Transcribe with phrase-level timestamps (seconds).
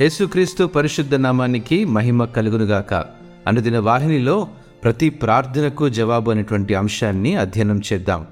[0.00, 2.94] యేసుక్రీస్తు పరిశుద్ధ నామానికి మహిమ కలుగునుగాక.
[3.46, 4.48] అనుదిన వాహినిలో
[4.84, 8.26] ప్రతి ప్రార్థనకు జవాబు అనేటువంటి అంశాన్ని అధ్యయనం చేద్దాం.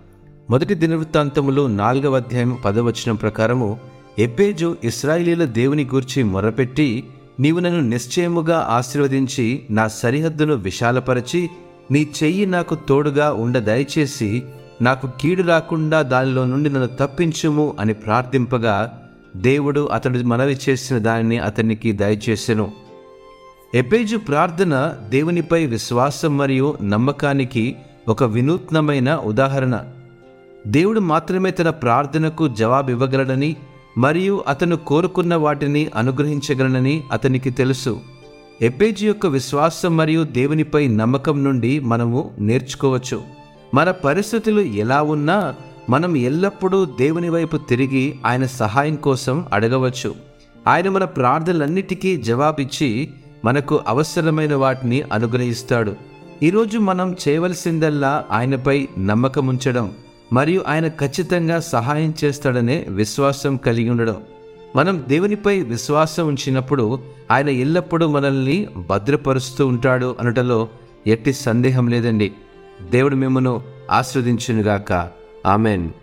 [0.51, 3.79] మొదటి దినవృత్తాంతములు నాలుగవ అధ్యాయం పదవచనం ప్రకారము
[4.19, 7.05] ఎబ్బేజు ఇస్రాయిలీల దేవుని గూర్చి మొరపెట్టి
[7.41, 11.51] నీవు నన్ను నిశ్చయముగా ఆశీర్వదించి నా సరిహద్దును విశాలపరచి
[11.91, 14.43] నీ చెయ్యి నాకు తోడుగా ఉండ దయచేసి
[14.83, 19.03] నాకు కీడు రాకుండా దానిలో నుండి నన్ను తప్పించుము అని ప్రార్థింపగా
[19.41, 22.73] దేవుడు అతడు మనవి చేసిన దానిని అతనికి దయచేసెను.
[23.75, 27.77] ఎపేజు ప్రార్థన దేవునిపై విశ్వాసం మరియు నమ్మకానికి
[28.09, 29.81] ఒక వినూత్నమైన ఉదాహరణ.
[30.67, 33.57] దేవుడు మాత్రమే తన ప్రార్థనకు జవాబు ఇవ్వగలడని
[33.99, 38.01] మరియు అతను కోరుకున్న వాటిని అనుగ్రహించగలనని అతనికి తెలుసు.
[38.63, 43.23] ఎపేజీ యొక్క విశ్వాసం మరియు దేవునిపై నమ్మకం నుండి మనము నేర్చుకోవచ్చు.
[43.75, 45.55] మన పరిస్థితులు ఎలా ఉన్నా
[45.91, 50.15] మనం ఎల్లప్పుడూ దేవుని వైపు తిరిగి ఆయన సహాయం కోసం అడగవచ్చు.
[50.67, 53.11] ఆయన మన ప్రార్థనలన్నిటికీ జవాబిచ్చి
[53.45, 55.97] మనకు అవసరమైన వాటిని అనుగ్రహిస్తాడు.
[56.43, 59.93] ఈరోజు మనం చేయవలసిందల్లా ఆయనపై నమ్మకం ఉంచడం
[60.33, 64.17] మరియు ఆయన ఖచ్చితంగా సహాయం చేస్తాడనే విశ్వాసం కలిగి ఉండడం.
[64.77, 66.99] మనం దేవునిపై విశ్వాసం ఉంచినప్పుడు
[67.31, 70.69] ఆయన ఎల్లప్పుడూ మనల్ని భద్రపరుస్తూ ఉంటాడు అనటలో
[71.07, 72.33] ఎట్టి సందేహం లేదండి.
[72.91, 75.95] దేవుడు మిమ్మను ఆస్వాదించునుగాక Amen.